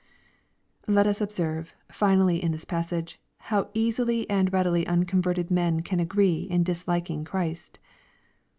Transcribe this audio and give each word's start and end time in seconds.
Let 0.87 1.05
us 1.05 1.21
observe, 1.21 1.75
finally, 1.91 2.43
in 2.43 2.51
this 2.51 2.65
passage, 2.65 3.21
how 3.37 3.69
easily 3.75 4.25
ajid 4.31 4.51
readily 4.51 4.87
unconverted 4.87 5.51
men 5.51 5.81
can 5.83 5.99
agree 5.99 6.47
in 6.49 6.63
disliking 6.63 7.23
Christ. 7.23 7.77